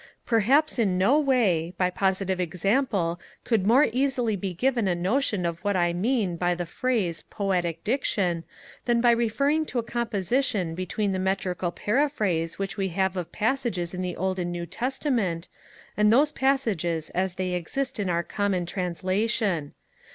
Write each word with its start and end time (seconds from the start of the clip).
Perhaps 0.25 0.79
in 0.79 0.97
no 0.97 1.19
way, 1.19 1.75
by 1.77 1.91
positive 1.91 2.39
example 2.39 3.19
could 3.43 3.67
more 3.67 3.87
easily 3.93 4.35
be 4.35 4.51
given 4.51 4.87
a 4.87 4.95
notion 4.95 5.45
of 5.45 5.59
what 5.59 5.75
I 5.75 5.93
mean 5.93 6.37
by 6.37 6.55
the 6.55 6.65
phrase 6.65 7.23
poetic 7.29 7.83
diction 7.83 8.43
than 8.85 8.99
by 8.99 9.11
referring 9.11 9.63
to 9.67 9.77
a 9.77 9.83
comparison 9.83 10.73
between 10.73 11.11
the 11.11 11.19
metrical 11.19 11.69
paraphrase 11.71 12.57
which 12.57 12.77
we 12.77 12.87
have 12.87 13.15
of 13.15 13.31
passages 13.31 13.93
in 13.93 14.01
the 14.01 14.15
Old 14.17 14.39
and 14.39 14.51
New 14.51 14.65
Testament, 14.65 15.47
and 15.95 16.11
those 16.11 16.31
passages 16.31 17.11
as 17.11 17.35
they 17.35 17.51
exist 17.53 17.99
in 17.99 18.09
our 18.09 18.23
common 18.23 18.65
Translation. 18.65 19.75